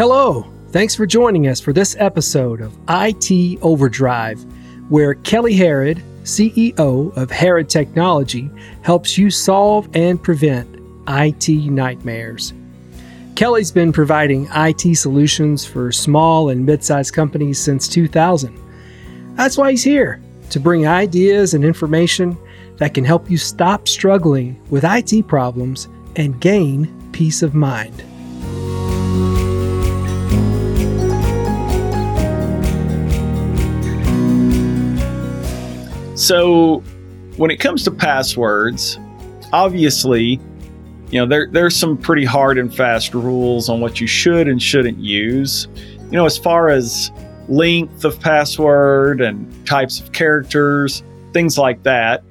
[0.00, 0.46] Hello.
[0.70, 4.42] Thanks for joining us for this episode of IT Overdrive,
[4.88, 8.50] where Kelly Harrod, CEO of Harrod Technology,
[8.80, 10.74] helps you solve and prevent
[11.06, 12.54] IT nightmares.
[13.36, 18.58] Kelly's been providing IT solutions for small and mid sized companies since 2000.
[19.36, 22.38] That's why he's here to bring ideas and information
[22.78, 28.02] that can help you stop struggling with IT problems and gain peace of mind.
[36.20, 36.80] So,
[37.38, 38.98] when it comes to passwords,
[39.54, 40.38] obviously,
[41.10, 44.62] you know, there, there's some pretty hard and fast rules on what you should and
[44.62, 45.66] shouldn't use.
[46.04, 47.10] You know, as far as
[47.48, 51.02] length of password and types of characters,
[51.32, 52.22] things like that,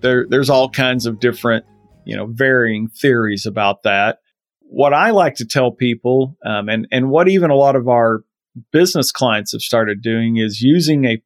[0.00, 1.66] there, there's all kinds of different,
[2.06, 4.20] you know, varying theories about that.
[4.60, 8.24] What I like to tell people, um, and, and what even a lot of our
[8.72, 11.22] business clients have started doing, is using a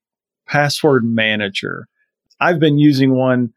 [0.48, 1.86] password manager.
[2.40, 3.52] I've been using one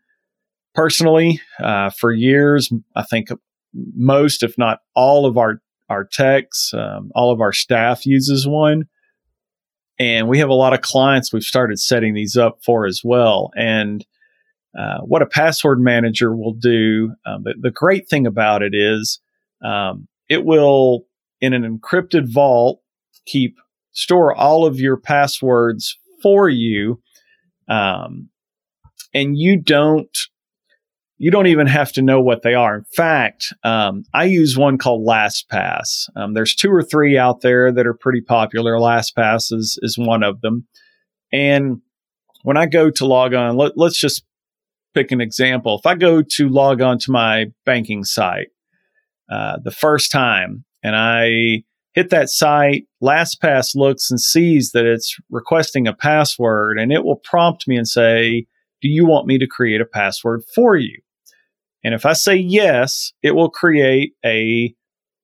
[0.73, 2.71] personally uh, for years.
[2.95, 3.29] I think
[3.73, 8.85] most, if not all, of our our techs, um, all of our staff uses one,
[9.99, 13.51] and we have a lot of clients we've started setting these up for as well.
[13.55, 14.05] And
[14.77, 19.19] uh, what a password manager will do, um, the, the, great thing about it is
[19.65, 21.05] um, it will,
[21.41, 22.81] in an encrypted vault,
[23.25, 23.57] keep
[23.91, 27.01] store all of your passwords for you.
[27.67, 28.29] Um,
[29.13, 30.17] and you don't
[31.17, 32.77] you don't even have to know what they are.
[32.77, 36.09] In fact, um, I use one called LastPass.
[36.15, 38.73] Um, there's two or three out there that are pretty popular.
[38.73, 40.67] LastPass is is one of them.
[41.31, 41.81] And
[42.43, 44.23] when I go to log on, let, let's just
[44.95, 45.77] pick an example.
[45.77, 48.47] If I go to log on to my banking site
[49.31, 51.63] uh, the first time, and I
[51.93, 57.17] hit that site, LastPass looks and sees that it's requesting a password, and it will
[57.17, 58.47] prompt me and say
[58.81, 60.99] do you want me to create a password for you?
[61.83, 64.75] And if I say yes, it will create a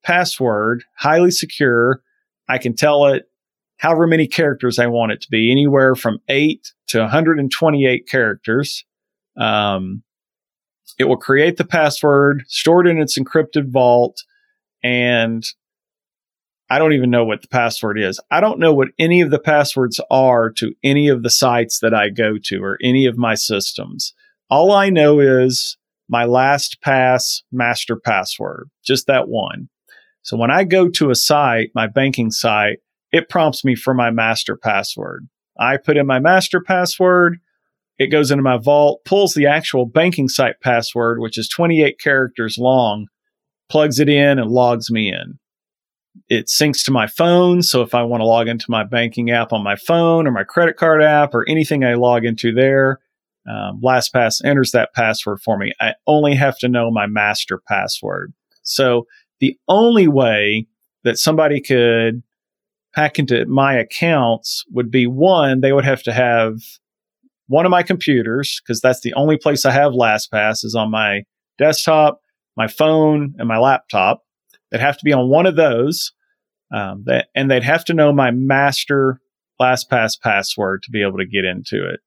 [0.03, 2.01] password, highly secure.
[2.49, 3.25] I can tell it
[3.77, 8.85] however many characters I want it to be, anywhere from 8 to 128 characters.
[9.39, 10.03] Um,
[10.97, 14.23] it will create the password, store it in its encrypted vault,
[14.83, 15.43] and
[16.69, 18.19] I don't even know what the password is.
[18.29, 21.93] I don't know what any of the passwords are to any of the sites that
[21.93, 24.13] I go to or any of my systems.
[24.49, 25.77] All I know is
[26.09, 29.69] my LastPass master password, just that one.
[30.23, 32.79] So when I go to a site, my banking site,
[33.13, 35.27] it prompts me for my master password.
[35.57, 37.37] I put in my master password.
[37.97, 42.57] It goes into my vault, pulls the actual banking site password, which is 28 characters
[42.57, 43.07] long,
[43.69, 45.39] plugs it in and logs me in
[46.29, 47.61] it syncs to my phone.
[47.61, 50.43] So if I want to log into my banking app on my phone or my
[50.43, 52.99] credit card app or anything I log into there,
[53.49, 55.71] um, LastPass enters that password for me.
[55.79, 58.33] I only have to know my master password.
[58.63, 59.07] So
[59.39, 60.67] the only way
[61.03, 62.23] that somebody could
[62.93, 66.55] hack into my accounts would be one, they would have to have
[67.47, 71.21] one of my computers because that's the only place I have LastPass is on my
[71.57, 72.19] desktop,
[72.57, 74.23] my phone, and my laptop.
[74.71, 76.11] They'd have to be on one of those.
[76.73, 79.21] Um, that, and they'd have to know my master
[79.61, 82.01] LastPass password to be able to get into it.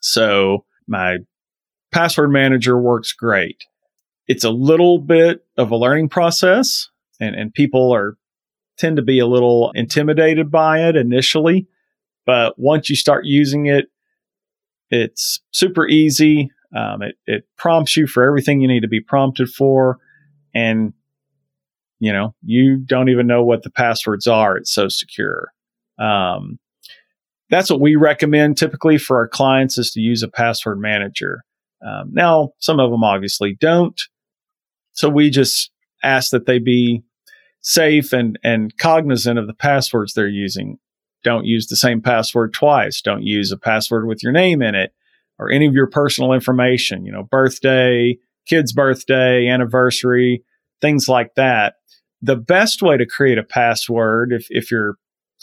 [0.00, 1.18] So my
[1.92, 3.64] password manager works great.
[4.26, 6.88] It's a little bit of a learning process
[7.20, 8.16] and, and people are
[8.78, 11.68] tend to be a little intimidated by it initially.
[12.24, 13.86] But once you start using it,
[14.90, 16.50] it's super easy.
[16.74, 19.98] Um, it, it prompts you for everything you need to be prompted for.
[20.54, 20.94] And
[22.00, 24.56] you know, you don't even know what the passwords are.
[24.56, 25.52] It's so secure.
[25.98, 26.58] Um,
[27.50, 31.44] that's what we recommend typically for our clients is to use a password manager.
[31.86, 34.00] Um, now, some of them obviously don't.
[34.92, 35.70] So we just
[36.02, 37.02] ask that they be
[37.60, 40.78] safe and, and cognizant of the passwords they're using.
[41.22, 43.02] Don't use the same password twice.
[43.02, 44.94] Don't use a password with your name in it
[45.38, 50.42] or any of your personal information, you know, birthday, kid's birthday, anniversary,
[50.80, 51.74] things like that
[52.22, 54.96] the best way to create a password, if, if you're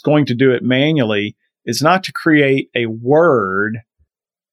[0.04, 3.78] going to do it manually, is not to create a word.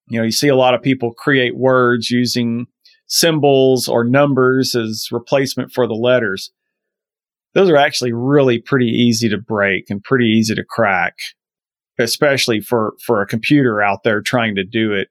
[0.09, 2.67] You know, you see a lot of people create words using
[3.07, 6.51] symbols or numbers as replacement for the letters.
[7.53, 11.13] Those are actually really pretty easy to break and pretty easy to crack,
[11.99, 15.09] especially for, for a computer out there trying to do it.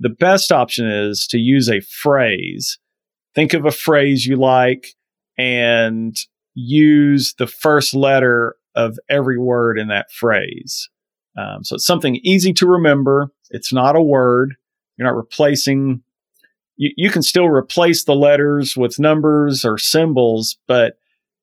[0.00, 2.78] The best option is to use a phrase.
[3.34, 4.88] Think of a phrase you like
[5.38, 6.16] and
[6.54, 10.88] use the first letter of every word in that phrase.
[11.36, 13.32] Um, so it's something easy to remember.
[13.50, 14.54] It's not a word.
[14.96, 16.02] You're not replacing.
[16.76, 20.98] You, you can still replace the letters with numbers or symbols, but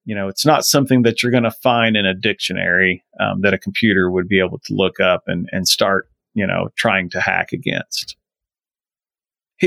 [0.06, 3.54] you know it's not something that you're going to find in a dictionary um, that
[3.54, 7.22] a computer would be able to look up and and start you know trying to
[7.22, 8.16] hack against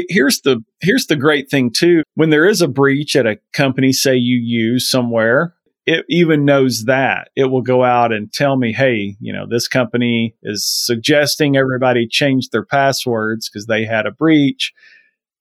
[0.08, 2.02] here's the here's the great thing too.
[2.14, 5.54] When there is a breach at a company say you use somewhere
[5.86, 7.28] it even knows that.
[7.36, 12.06] It will go out and tell me hey you know this company is suggesting everybody
[12.06, 14.72] change their passwords because they had a breach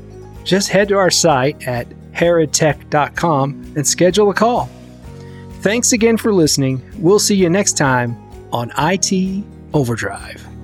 [0.45, 4.71] Just head to our site at harrodtech.com and schedule a call.
[5.61, 6.81] Thanks again for listening.
[6.97, 9.45] We'll see you next time on IT
[9.75, 10.56] Overdrive.